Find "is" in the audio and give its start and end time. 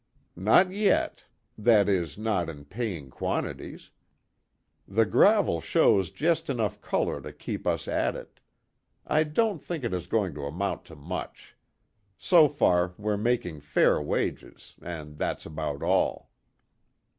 1.87-2.17, 9.93-10.07